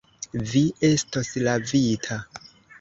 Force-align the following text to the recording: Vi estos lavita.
Vi 0.53 0.63
estos 0.89 1.31
lavita. 1.49 2.21